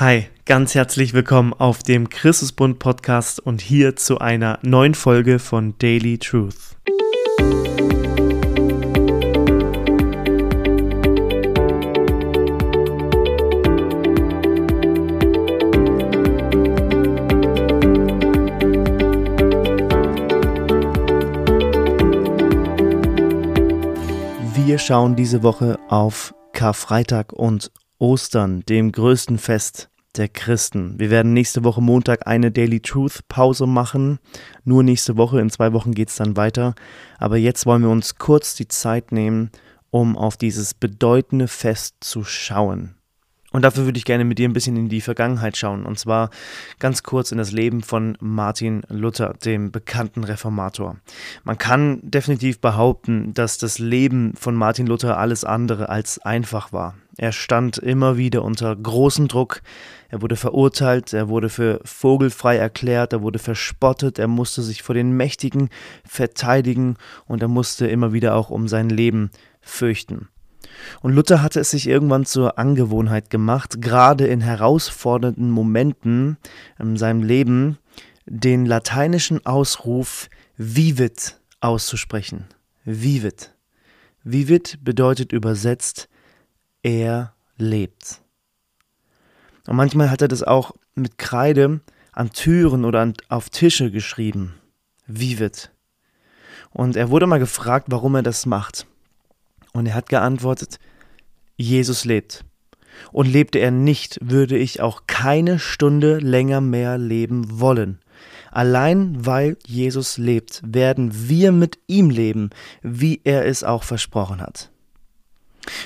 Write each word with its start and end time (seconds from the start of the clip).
Hi, 0.00 0.28
ganz 0.44 0.76
herzlich 0.76 1.12
willkommen 1.12 1.52
auf 1.52 1.82
dem 1.82 2.08
Christusbund 2.08 2.78
Podcast 2.78 3.40
und 3.40 3.60
hier 3.60 3.96
zu 3.96 4.20
einer 4.20 4.60
neuen 4.62 4.94
Folge 4.94 5.40
von 5.40 5.76
Daily 5.78 6.18
Truth. 6.18 6.76
Wir 24.54 24.78
schauen 24.78 25.16
diese 25.16 25.42
Woche 25.42 25.76
auf 25.88 26.36
Karfreitag 26.52 27.32
und 27.32 27.72
Ostern, 27.98 28.60
dem 28.68 28.92
größten 28.92 29.38
Fest 29.38 29.90
der 30.16 30.28
Christen. 30.28 30.98
Wir 30.98 31.10
werden 31.10 31.32
nächste 31.32 31.64
Woche 31.64 31.80
Montag 31.80 32.26
eine 32.26 32.50
Daily 32.50 32.80
Truth 32.80 33.26
Pause 33.28 33.66
machen. 33.66 34.18
Nur 34.64 34.82
nächste 34.82 35.16
Woche, 35.16 35.40
in 35.40 35.50
zwei 35.50 35.72
Wochen 35.72 35.92
geht 35.92 36.08
es 36.08 36.16
dann 36.16 36.36
weiter. 36.36 36.74
Aber 37.18 37.36
jetzt 37.36 37.66
wollen 37.66 37.82
wir 37.82 37.90
uns 37.90 38.16
kurz 38.16 38.54
die 38.54 38.68
Zeit 38.68 39.12
nehmen, 39.12 39.50
um 39.90 40.16
auf 40.16 40.36
dieses 40.36 40.74
bedeutende 40.74 41.48
Fest 41.48 41.96
zu 42.00 42.24
schauen. 42.24 42.97
Und 43.50 43.62
dafür 43.62 43.86
würde 43.86 43.96
ich 43.96 44.04
gerne 44.04 44.24
mit 44.24 44.38
dir 44.38 44.46
ein 44.46 44.52
bisschen 44.52 44.76
in 44.76 44.90
die 44.90 45.00
Vergangenheit 45.00 45.56
schauen. 45.56 45.86
Und 45.86 45.98
zwar 45.98 46.28
ganz 46.78 47.02
kurz 47.02 47.32
in 47.32 47.38
das 47.38 47.50
Leben 47.50 47.82
von 47.82 48.16
Martin 48.20 48.82
Luther, 48.88 49.34
dem 49.42 49.72
bekannten 49.72 50.24
Reformator. 50.24 50.96
Man 51.44 51.56
kann 51.56 52.00
definitiv 52.02 52.60
behaupten, 52.60 53.32
dass 53.32 53.56
das 53.56 53.78
Leben 53.78 54.34
von 54.36 54.54
Martin 54.54 54.86
Luther 54.86 55.16
alles 55.16 55.44
andere 55.44 55.88
als 55.88 56.18
einfach 56.18 56.72
war. 56.72 56.94
Er 57.16 57.32
stand 57.32 57.78
immer 57.78 58.18
wieder 58.18 58.44
unter 58.44 58.76
großem 58.76 59.28
Druck. 59.28 59.62
Er 60.10 60.22
wurde 60.22 60.36
verurteilt, 60.36 61.12
er 61.12 61.28
wurde 61.28 61.48
für 61.48 61.80
vogelfrei 61.84 62.56
erklärt, 62.56 63.12
er 63.12 63.22
wurde 63.22 63.38
verspottet, 63.38 64.18
er 64.18 64.28
musste 64.28 64.62
sich 64.62 64.82
vor 64.82 64.94
den 64.94 65.16
Mächtigen 65.16 65.68
verteidigen 66.04 66.96
und 67.26 67.42
er 67.42 67.48
musste 67.48 67.86
immer 67.88 68.12
wieder 68.12 68.36
auch 68.36 68.50
um 68.50 68.68
sein 68.68 68.88
Leben 68.88 69.30
fürchten. 69.60 70.28
Und 71.00 71.12
Luther 71.12 71.42
hatte 71.42 71.60
es 71.60 71.70
sich 71.70 71.88
irgendwann 71.88 72.24
zur 72.24 72.58
Angewohnheit 72.58 73.30
gemacht, 73.30 73.80
gerade 73.80 74.26
in 74.26 74.40
herausfordernden 74.40 75.50
Momenten 75.50 76.36
in 76.78 76.96
seinem 76.96 77.22
Leben 77.22 77.78
den 78.26 78.66
lateinischen 78.66 79.44
Ausruf 79.46 80.28
Vivit 80.56 81.40
auszusprechen. 81.60 82.46
Vivit. 82.84 83.54
Vivit 84.24 84.78
bedeutet 84.82 85.32
übersetzt, 85.32 86.08
er 86.82 87.34
lebt. 87.56 88.20
Und 89.66 89.76
manchmal 89.76 90.10
hat 90.10 90.22
er 90.22 90.28
das 90.28 90.42
auch 90.42 90.72
mit 90.94 91.18
Kreide 91.18 91.80
an 92.12 92.30
Türen 92.30 92.84
oder 92.84 93.00
an, 93.00 93.14
auf 93.28 93.50
Tische 93.50 93.90
geschrieben. 93.90 94.54
Vivit. 95.06 95.70
Und 96.70 96.96
er 96.96 97.10
wurde 97.10 97.26
mal 97.26 97.38
gefragt, 97.38 97.86
warum 97.90 98.14
er 98.14 98.22
das 98.22 98.46
macht. 98.46 98.86
Und 99.78 99.86
er 99.86 99.94
hat 99.94 100.08
geantwortet, 100.08 100.80
Jesus 101.56 102.04
lebt. 102.04 102.44
Und 103.12 103.32
lebte 103.32 103.60
er 103.60 103.70
nicht, 103.70 104.18
würde 104.20 104.58
ich 104.58 104.80
auch 104.80 105.02
keine 105.06 105.60
Stunde 105.60 106.18
länger 106.18 106.60
mehr 106.60 106.98
leben 106.98 107.60
wollen. 107.60 108.00
Allein 108.50 109.24
weil 109.24 109.56
Jesus 109.64 110.18
lebt, 110.18 110.60
werden 110.66 111.28
wir 111.28 111.52
mit 111.52 111.78
ihm 111.86 112.10
leben, 112.10 112.50
wie 112.82 113.20
er 113.22 113.46
es 113.46 113.62
auch 113.62 113.84
versprochen 113.84 114.40
hat. 114.40 114.72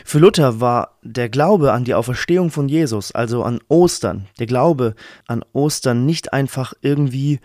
Für 0.07 0.21
Luther 0.21 0.59
war 0.59 0.97
der 1.03 1.29
Glaube 1.29 1.75
an 1.75 1.85
die 1.85 1.93
Auferstehung 1.93 2.51
von 2.51 2.71
Jesus, 2.71 3.13
also 3.13 3.43
an 3.43 3.61
Ostern, 3.69 4.27
der 4.39 4.47
Glaube 4.47 4.95
an 5.27 5.45
Ostern 5.53 6.07
nicht 6.07 6.33
einfach 6.33 6.73
irgendwie 6.81 7.41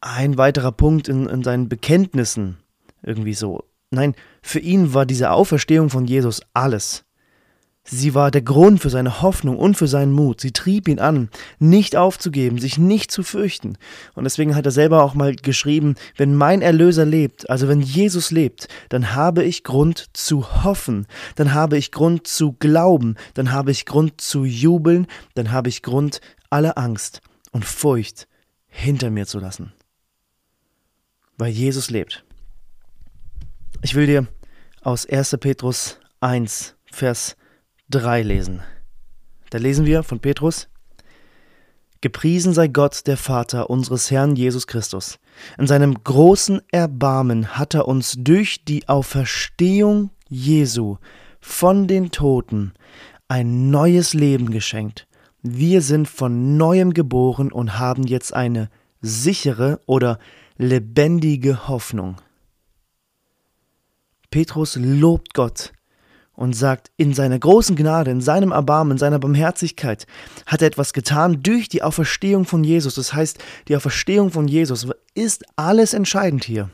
ein 0.00 0.38
weiterer 0.38 0.72
Punkt 0.72 1.06
in, 1.06 1.26
in 1.28 1.44
seinen 1.44 1.68
Bekenntnissen, 1.68 2.56
irgendwie 3.02 3.34
so, 3.34 3.62
Nein, 3.94 4.14
für 4.42 4.60
ihn 4.60 4.94
war 4.94 5.06
diese 5.06 5.30
Auferstehung 5.30 5.90
von 5.90 6.04
Jesus 6.04 6.42
alles. 6.52 7.04
Sie 7.86 8.14
war 8.14 8.30
der 8.30 8.40
Grund 8.40 8.80
für 8.80 8.88
seine 8.88 9.20
Hoffnung 9.20 9.58
und 9.58 9.76
für 9.76 9.88
seinen 9.88 10.12
Mut. 10.12 10.40
Sie 10.40 10.52
trieb 10.52 10.88
ihn 10.88 10.98
an, 10.98 11.28
nicht 11.58 11.96
aufzugeben, 11.96 12.58
sich 12.58 12.78
nicht 12.78 13.10
zu 13.10 13.22
fürchten. 13.22 13.76
Und 14.14 14.24
deswegen 14.24 14.56
hat 14.56 14.64
er 14.64 14.72
selber 14.72 15.02
auch 15.02 15.12
mal 15.12 15.36
geschrieben, 15.36 15.94
wenn 16.16 16.34
mein 16.34 16.62
Erlöser 16.62 17.04
lebt, 17.04 17.50
also 17.50 17.68
wenn 17.68 17.82
Jesus 17.82 18.30
lebt, 18.30 18.68
dann 18.88 19.14
habe 19.14 19.44
ich 19.44 19.64
Grund 19.64 20.06
zu 20.14 20.64
hoffen, 20.64 21.06
dann 21.34 21.52
habe 21.52 21.76
ich 21.76 21.92
Grund 21.92 22.26
zu 22.26 22.52
glauben, 22.54 23.16
dann 23.34 23.52
habe 23.52 23.70
ich 23.70 23.84
Grund 23.84 24.18
zu 24.18 24.46
jubeln, 24.46 25.06
dann 25.34 25.52
habe 25.52 25.68
ich 25.68 25.82
Grund, 25.82 26.22
alle 26.48 26.78
Angst 26.78 27.20
und 27.52 27.66
Furcht 27.66 28.28
hinter 28.66 29.10
mir 29.10 29.26
zu 29.26 29.38
lassen. 29.38 29.74
Weil 31.36 31.50
Jesus 31.50 31.90
lebt. 31.90 32.24
Ich 33.84 33.94
will 33.94 34.06
dir 34.06 34.26
aus 34.80 35.04
1. 35.04 35.36
Petrus 35.40 35.98
1, 36.20 36.74
Vers 36.86 37.36
3 37.90 38.22
lesen. 38.22 38.62
Da 39.50 39.58
lesen 39.58 39.84
wir 39.84 40.02
von 40.02 40.20
Petrus, 40.20 40.68
Gepriesen 42.00 42.54
sei 42.54 42.68
Gott, 42.68 43.06
der 43.06 43.18
Vater 43.18 43.68
unseres 43.68 44.10
Herrn 44.10 44.36
Jesus 44.36 44.66
Christus. 44.66 45.18
In 45.58 45.66
seinem 45.66 46.02
großen 46.02 46.62
Erbarmen 46.72 47.58
hat 47.58 47.74
er 47.74 47.86
uns 47.86 48.14
durch 48.16 48.64
die 48.64 48.88
Auferstehung 48.88 50.08
Jesu 50.30 50.96
von 51.42 51.86
den 51.86 52.10
Toten 52.10 52.72
ein 53.28 53.68
neues 53.68 54.14
Leben 54.14 54.50
geschenkt. 54.50 55.06
Wir 55.42 55.82
sind 55.82 56.08
von 56.08 56.56
neuem 56.56 56.94
geboren 56.94 57.52
und 57.52 57.78
haben 57.78 58.04
jetzt 58.04 58.32
eine 58.32 58.70
sichere 59.02 59.78
oder 59.84 60.18
lebendige 60.56 61.68
Hoffnung. 61.68 62.16
Petrus 64.34 64.74
lobt 64.74 65.32
Gott 65.32 65.72
und 66.32 66.56
sagt, 66.56 66.90
in 66.96 67.14
seiner 67.14 67.38
großen 67.38 67.76
Gnade, 67.76 68.10
in 68.10 68.20
seinem 68.20 68.50
Erbarmen, 68.50 68.90
in 68.90 68.98
seiner 68.98 69.20
Barmherzigkeit 69.20 70.08
hat 70.44 70.60
er 70.60 70.66
etwas 70.66 70.92
getan 70.92 71.40
durch 71.44 71.68
die 71.68 71.84
Auferstehung 71.84 72.44
von 72.44 72.64
Jesus. 72.64 72.96
Das 72.96 73.14
heißt, 73.14 73.38
die 73.68 73.76
Auferstehung 73.76 74.32
von 74.32 74.48
Jesus 74.48 74.88
ist 75.14 75.44
alles 75.54 75.94
entscheidend 75.94 76.42
hier. 76.42 76.68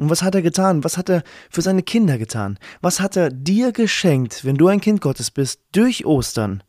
Und 0.00 0.10
was 0.10 0.24
hat 0.24 0.34
er 0.34 0.42
getan? 0.42 0.82
Was 0.82 0.98
hat 0.98 1.08
er 1.08 1.22
für 1.50 1.62
seine 1.62 1.84
Kinder 1.84 2.18
getan? 2.18 2.58
Was 2.80 2.98
hat 2.98 3.14
er 3.14 3.30
dir 3.30 3.70
geschenkt, 3.70 4.44
wenn 4.44 4.56
du 4.56 4.66
ein 4.66 4.80
Kind 4.80 5.00
Gottes 5.00 5.30
bist, 5.30 5.60
durch 5.70 6.04
Ostern? 6.04 6.64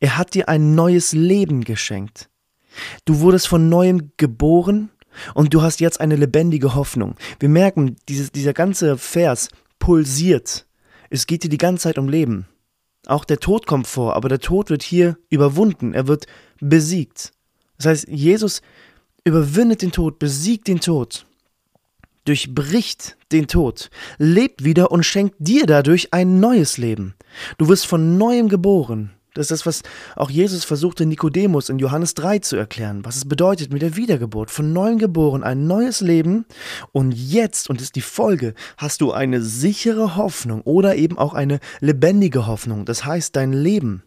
Er 0.00 0.18
hat 0.18 0.34
dir 0.34 0.50
ein 0.50 0.74
neues 0.74 1.12
Leben 1.12 1.64
geschenkt. 1.64 2.28
Du 3.06 3.20
wurdest 3.20 3.48
von 3.48 3.70
neuem 3.70 4.12
geboren 4.18 4.90
und 5.32 5.54
du 5.54 5.62
hast 5.62 5.80
jetzt 5.80 5.98
eine 5.98 6.16
lebendige 6.16 6.74
Hoffnung. 6.74 7.14
Wir 7.40 7.48
merken, 7.48 7.96
dieses, 8.06 8.30
dieser 8.32 8.52
ganze 8.52 8.98
Vers 8.98 9.48
pulsiert. 9.88 10.66
Es 11.08 11.26
geht 11.26 11.44
dir 11.44 11.48
die 11.48 11.56
ganze 11.56 11.84
Zeit 11.84 11.96
um 11.96 12.10
Leben. 12.10 12.46
Auch 13.06 13.24
der 13.24 13.40
Tod 13.40 13.66
kommt 13.66 13.86
vor, 13.86 14.16
aber 14.16 14.28
der 14.28 14.38
Tod 14.38 14.68
wird 14.68 14.82
hier 14.82 15.16
überwunden, 15.30 15.94
er 15.94 16.06
wird 16.06 16.26
besiegt. 16.60 17.32
Das 17.78 17.86
heißt, 17.86 18.08
Jesus 18.08 18.60
überwindet 19.24 19.80
den 19.80 19.90
Tod, 19.90 20.18
besiegt 20.18 20.68
den 20.68 20.80
Tod, 20.80 21.24
durchbricht 22.26 23.16
den 23.32 23.46
Tod, 23.46 23.88
lebt 24.18 24.62
wieder 24.62 24.90
und 24.90 25.04
schenkt 25.04 25.36
dir 25.38 25.64
dadurch 25.64 26.12
ein 26.12 26.38
neues 26.38 26.76
Leben. 26.76 27.14
Du 27.56 27.68
wirst 27.68 27.86
von 27.86 28.18
neuem 28.18 28.50
geboren. 28.50 29.12
Das 29.34 29.46
ist 29.46 29.50
das, 29.50 29.66
was 29.66 29.82
auch 30.16 30.30
Jesus 30.30 30.64
versuchte 30.64 31.06
Nikodemus 31.06 31.68
in 31.68 31.78
Johannes 31.78 32.14
3 32.14 32.40
zu 32.40 32.56
erklären, 32.56 33.04
was 33.04 33.16
es 33.16 33.28
bedeutet 33.28 33.72
mit 33.72 33.82
der 33.82 33.96
Wiedergeburt. 33.96 34.50
Von 34.50 34.72
neuem 34.72 34.98
geboren, 34.98 35.42
ein 35.42 35.66
neues 35.66 36.00
Leben 36.00 36.46
und 36.92 37.12
jetzt, 37.12 37.68
und 37.68 37.80
ist 37.80 37.96
die 37.96 38.00
Folge, 38.00 38.54
hast 38.76 39.00
du 39.00 39.12
eine 39.12 39.42
sichere 39.42 40.16
Hoffnung 40.16 40.62
oder 40.62 40.96
eben 40.96 41.18
auch 41.18 41.34
eine 41.34 41.60
lebendige 41.80 42.46
Hoffnung. 42.46 42.84
Das 42.84 43.04
heißt, 43.04 43.36
dein 43.36 43.52
Leben 43.52 44.02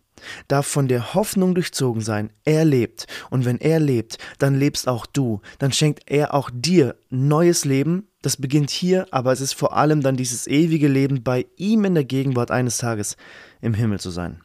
darf 0.47 0.67
von 0.67 0.87
der 0.87 1.13
Hoffnung 1.13 1.55
durchzogen 1.55 2.01
sein. 2.01 2.31
Er 2.43 2.65
lebt. 2.65 3.07
Und 3.29 3.46
wenn 3.46 3.59
er 3.59 3.79
lebt, 3.79 4.17
dann 4.40 4.55
lebst 4.55 4.87
auch 4.87 5.05
du. 5.05 5.41
Dann 5.59 5.72
schenkt 5.72 6.03
er 6.07 6.34
auch 6.34 6.49
dir 6.53 6.96
neues 7.09 7.66
Leben. 7.66 8.07
Das 8.22 8.37
beginnt 8.37 8.69
hier, 8.69 9.07
aber 9.11 9.31
es 9.31 9.41
ist 9.41 9.53
vor 9.53 9.75
allem 9.75 10.01
dann 10.01 10.17
dieses 10.17 10.46
ewige 10.47 10.87
Leben 10.87 11.23
bei 11.23 11.46
ihm 11.57 11.85
in 11.85 11.96
der 11.96 12.05
Gegenwart 12.05 12.51
eines 12.51 12.78
Tages 12.78 13.17
im 13.61 13.73
Himmel 13.73 13.99
zu 13.99 14.11
sein 14.11 14.41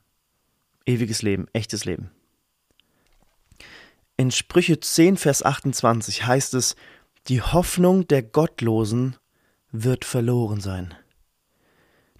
ewiges 0.87 1.23
Leben, 1.23 1.47
echtes 1.53 1.85
Leben. 1.85 2.11
In 4.17 4.31
Sprüche 4.31 4.81
10, 4.81 5.19
Vers 5.19 5.45
28 5.45 6.27
heißt 6.27 6.55
es, 6.55 6.75
die 7.29 7.43
Hoffnung 7.43 8.07
der 8.09 8.23
Gottlosen 8.23 9.17
wird 9.73 10.05
verloren 10.05 10.61
sein. 10.61 10.95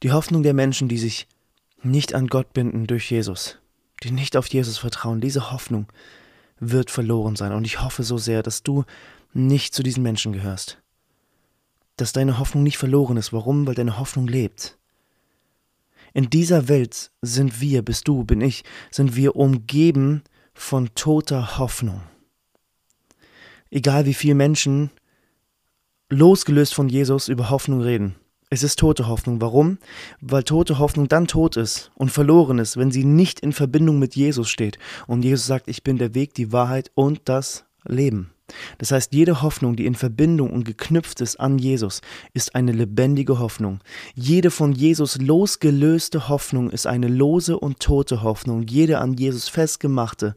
Die 0.03 0.13
Hoffnung 0.13 0.43
der 0.43 0.53
Menschen, 0.53 0.89
die 0.89 0.99
sich 0.99 1.27
nicht 1.83 2.15
an 2.15 2.27
Gott 2.27 2.53
binden 2.53 2.87
durch 2.87 3.11
Jesus, 3.11 3.59
die 4.03 4.11
nicht 4.11 4.37
auf 4.37 4.47
Jesus 4.49 4.79
vertrauen, 4.79 5.21
diese 5.21 5.53
Hoffnung 5.53 5.87
wird 6.59 6.91
verloren 6.91 7.37
sein. 7.37 7.53
Und 7.53 7.65
ich 7.65 7.81
hoffe 7.81 8.03
so 8.03 8.19
sehr, 8.19 8.43
dass 8.43 8.63
du 8.63 8.85
nicht 9.33 9.75
zu 9.75 9.83
diesen 9.83 10.03
Menschen 10.03 10.33
gehörst. 10.33 10.83
Dass 11.97 12.13
deine 12.13 12.39
Hoffnung 12.39 12.63
nicht 12.63 12.79
verloren 12.79 13.17
ist. 13.17 13.33
Warum? 13.33 13.67
Weil 13.67 13.75
deine 13.75 13.99
Hoffnung 13.99 14.27
lebt. 14.27 14.79
In 16.17 16.31
dieser 16.31 16.69
Welt 16.69 17.11
sind 17.21 17.61
wir, 17.61 17.83
bist 17.83 18.09
du, 18.09 18.25
bin 18.25 18.41
ich, 18.41 18.65
sind 18.91 19.17
wir 19.17 19.37
umgeben 19.37 20.23
von 20.55 20.89
toter 20.95 21.59
Hoffnung. 21.59 22.01
Egal 23.71 24.07
wie 24.07 24.15
viele 24.15 24.35
Menschen 24.35 24.89
losgelöst 26.09 26.73
von 26.73 26.89
Jesus 26.89 27.29
über 27.29 27.51
Hoffnung 27.51 27.83
reden. 27.83 28.15
Es 28.49 28.63
ist 28.63 28.79
tote 28.79 29.09
Hoffnung. 29.09 29.43
Warum? 29.43 29.77
Weil 30.23 30.43
tote 30.43 30.79
Hoffnung 30.79 31.07
dann 31.07 31.27
tot 31.27 31.59
ist 31.59 31.91
und 31.97 32.11
verloren 32.11 32.61
ist, 32.61 32.79
wenn 32.79 32.91
sie 32.91 33.05
nicht 33.05 33.41
in 33.41 33.53
Verbindung 33.53 33.99
mit 33.99 34.17
Jesus 34.17 34.49
steht. 34.49 34.79
Und 35.07 35.23
Jesus 35.23 35.45
sagt, 35.45 35.69
ich 35.69 35.85
bin 35.85 35.99
der 35.99 36.15
Weg, 36.15 36.33
die 36.33 36.51
Wahrheit 36.51 36.91
und 36.95 37.29
das 37.29 37.67
Leben. 37.85 38.31
Das 38.79 38.93
heißt, 38.93 39.13
jede 39.13 39.43
Hoffnung, 39.43 39.77
die 39.77 39.87
in 39.87 39.95
Verbindung 39.95 40.51
und 40.51 40.65
geknüpft 40.65 41.21
ist 41.21 41.41
an 41.41 41.59
Jesus, 41.59 42.01
ist 42.33 42.55
eine 42.55 42.73
lebendige 42.73 43.39
Hoffnung. 43.39 43.81
Jede 44.15 44.51
von 44.51 44.73
Jesus 44.73 45.19
losgelöste 45.19 46.29
Hoffnung 46.29 46.71
ist 46.71 46.87
eine 46.87 47.09
lose 47.09 47.59
und 47.59 47.81
tote 47.81 48.23
Hoffnung. 48.23 48.63
Jede 48.63 48.99
an 48.99 49.15
Jesus 49.15 49.49
festgemachte 49.49 50.35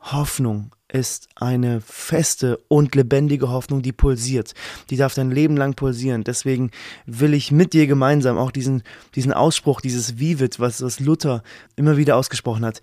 Hoffnung 0.00 0.74
ist 0.88 1.28
eine 1.34 1.80
feste 1.80 2.58
und 2.68 2.94
lebendige 2.94 3.48
Hoffnung, 3.48 3.82
die 3.82 3.92
pulsiert. 3.92 4.54
Die 4.90 4.96
darf 4.96 5.14
dein 5.14 5.30
Leben 5.30 5.56
lang 5.56 5.74
pulsieren. 5.74 6.24
Deswegen 6.24 6.70
will 7.06 7.34
ich 7.34 7.50
mit 7.50 7.72
dir 7.72 7.86
gemeinsam 7.86 8.38
auch 8.38 8.50
diesen, 8.50 8.82
diesen 9.14 9.32
Ausspruch, 9.32 9.80
dieses 9.80 10.18
Vivit, 10.18 10.60
was, 10.60 10.82
was 10.82 11.00
Luther 11.00 11.42
immer 11.74 11.96
wieder 11.96 12.16
ausgesprochen 12.16 12.64
hat. 12.64 12.80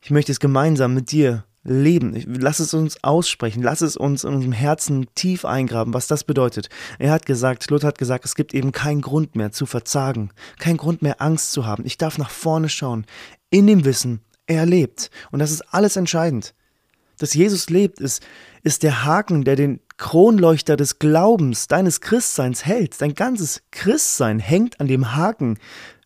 Ich 0.00 0.10
möchte 0.10 0.32
es 0.32 0.40
gemeinsam 0.40 0.94
mit 0.94 1.12
dir 1.12 1.44
leben. 1.62 2.14
Lass 2.40 2.58
es 2.58 2.74
uns 2.74 3.02
aussprechen. 3.04 3.62
Lass 3.62 3.80
es 3.80 3.96
uns 3.96 4.24
in 4.24 4.34
unserem 4.34 4.52
Herzen 4.52 5.06
tief 5.14 5.44
eingraben, 5.44 5.94
was 5.94 6.06
das 6.06 6.24
bedeutet. 6.24 6.68
Er 6.98 7.12
hat 7.12 7.26
gesagt, 7.26 7.70
Luther 7.70 7.88
hat 7.88 7.98
gesagt, 7.98 8.24
es 8.24 8.34
gibt 8.34 8.54
eben 8.54 8.72
keinen 8.72 9.02
Grund 9.02 9.36
mehr 9.36 9.52
zu 9.52 9.66
verzagen, 9.66 10.30
keinen 10.58 10.78
Grund 10.78 11.02
mehr 11.02 11.20
Angst 11.20 11.52
zu 11.52 11.66
haben. 11.66 11.84
Ich 11.84 11.98
darf 11.98 12.18
nach 12.18 12.30
vorne 12.30 12.68
schauen, 12.68 13.04
in 13.50 13.66
dem 13.66 13.84
Wissen, 13.84 14.20
er 14.46 14.66
lebt. 14.66 15.10
Und 15.30 15.38
das 15.38 15.52
ist 15.52 15.62
alles 15.72 15.96
entscheidend 15.96 16.54
dass 17.20 17.34
Jesus 17.34 17.70
lebt, 17.70 18.00
ist, 18.00 18.22
ist 18.62 18.82
der 18.82 19.04
Haken, 19.04 19.44
der 19.44 19.56
den 19.56 19.80
Kronleuchter 19.96 20.76
des 20.76 20.98
Glaubens, 20.98 21.68
deines 21.68 22.00
Christseins 22.00 22.64
hält. 22.64 23.00
Dein 23.00 23.14
ganzes 23.14 23.62
Christsein 23.70 24.38
hängt 24.38 24.80
an 24.80 24.88
dem 24.88 25.14
Haken 25.14 25.58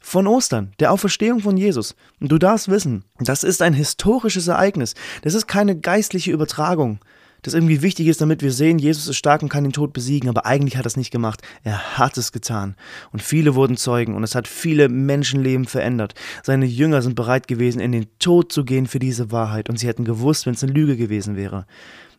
von 0.05 0.27
Ostern, 0.27 0.73
der 0.81 0.93
Auferstehung 0.93 1.41
von 1.41 1.57
Jesus. 1.57 1.95
Und 2.21 2.31
du 2.31 2.39
darfst 2.39 2.69
wissen, 2.69 3.05
das 3.19 3.43
ist 3.43 3.63
ein 3.63 3.75
historisches 3.75 4.49
Ereignis. 4.49 4.95
Das 5.23 5.35
ist 5.35 5.47
keine 5.47 5.77
geistliche 5.77 6.31
Übertragung 6.31 7.01
das 7.45 7.53
irgendwie 7.53 7.83
wichtig 7.83 8.07
ist, 8.07 8.23
damit 8.23 8.43
wir 8.43 8.53
sehen, 8.53 8.79
Jesus 8.79 9.07
ist 9.07 9.17
stark 9.17 9.43
und 9.43 9.51
kann 9.51 9.65
den 9.65 9.73
Tod 9.73 9.93
besiegen, 9.93 10.31
aber 10.31 10.47
eigentlich 10.47 10.77
hat 10.77 10.87
er 10.87 10.89
es 10.89 10.97
nicht 10.97 11.11
gemacht. 11.11 11.43
Er 11.63 11.99
hat 11.99 12.17
es 12.17 12.33
getan. 12.33 12.75
Und 13.13 13.21
viele 13.21 13.55
wurden 13.55 13.77
Zeugen 13.77 14.15
und 14.15 14.25
es 14.25 14.35
hat 14.35 14.49
viele 14.49 14.89
Menschenleben 14.89 15.67
verändert. 15.67 16.15
Seine 16.43 16.65
Jünger 16.65 17.03
sind 17.03 17.17
bereit 17.17 17.47
gewesen, 17.47 17.81
in 17.81 17.93
den 17.93 18.07
Tod 18.19 18.51
zu 18.51 18.65
gehen 18.65 18.87
für 18.87 18.99
diese 18.99 19.31
Wahrheit 19.31 19.69
und 19.69 19.79
sie 19.79 19.87
hätten 19.87 20.07
gewusst, 20.07 20.47
wenn 20.47 20.55
es 20.55 20.63
eine 20.65 20.73
Lüge 20.73 20.97
gewesen 20.97 21.37
wäre. 21.37 21.67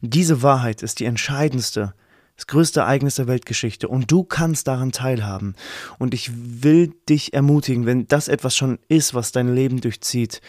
Diese 0.01 0.43
Wahrheit 0.43 0.83
ist 0.83 0.99
die 0.99 1.05
entscheidendste, 1.05 1.95
das 2.35 2.47
größte 2.47 2.81
Ereignis 2.81 3.15
der 3.15 3.27
Weltgeschichte 3.27 3.87
und 3.87 4.11
du 4.11 4.23
kannst 4.23 4.67
daran 4.67 4.91
teilhaben. 4.91 5.55
Und 5.99 6.13
ich 6.13 6.31
will 6.35 6.93
dich 7.07 7.33
ermutigen, 7.33 7.85
wenn 7.85 8.07
das 8.07 8.27
etwas 8.27 8.55
schon 8.55 8.79
ist, 8.87 9.13
was 9.13 9.31
dein 9.31 9.53
Leben 9.53 9.81
durchzieht, 9.81 10.41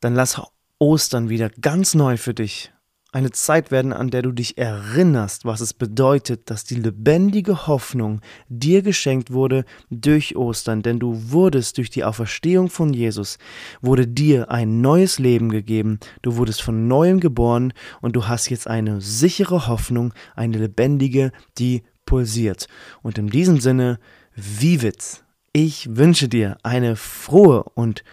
dann 0.00 0.14
lass 0.14 0.40
Ostern 0.78 1.28
wieder 1.28 1.50
ganz 1.60 1.94
neu 1.94 2.16
für 2.16 2.34
dich 2.34 2.72
eine 3.12 3.30
Zeit 3.30 3.70
werden, 3.70 3.92
an 3.92 4.08
der 4.08 4.22
du 4.22 4.32
dich 4.32 4.56
erinnerst, 4.56 5.44
was 5.44 5.60
es 5.60 5.74
bedeutet, 5.74 6.50
dass 6.50 6.64
die 6.64 6.76
lebendige 6.76 7.66
Hoffnung 7.66 8.22
dir 8.48 8.82
geschenkt 8.82 9.32
wurde 9.32 9.64
durch 9.90 10.34
Ostern, 10.34 10.82
denn 10.82 10.98
du 10.98 11.30
wurdest 11.30 11.76
durch 11.76 11.90
die 11.90 12.04
Auferstehung 12.04 12.70
von 12.70 12.94
Jesus, 12.94 13.38
wurde 13.82 14.08
dir 14.08 14.50
ein 14.50 14.80
neues 14.80 15.18
Leben 15.18 15.50
gegeben, 15.50 16.00
du 16.22 16.36
wurdest 16.36 16.62
von 16.62 16.88
neuem 16.88 17.20
geboren 17.20 17.74
und 18.00 18.16
du 18.16 18.26
hast 18.26 18.48
jetzt 18.48 18.66
eine 18.66 19.02
sichere 19.02 19.68
Hoffnung, 19.68 20.14
eine 20.34 20.56
lebendige, 20.56 21.32
die 21.58 21.82
pulsiert. 22.06 22.66
Und 23.02 23.18
in 23.18 23.28
diesem 23.28 23.60
Sinne, 23.60 23.98
Vivit, 24.34 25.22
ich 25.52 25.96
wünsche 25.96 26.28
dir 26.28 26.56
eine 26.62 26.96
frohe 26.96 27.64
und 27.74 28.04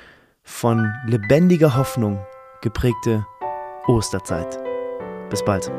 von 0.44 0.92
lebendiger 1.08 1.78
Hoffnung 1.78 2.20
geprägte 2.62 3.26
Osterzeit. 3.88 4.69
Bis 5.30 5.44
bald. 5.44 5.72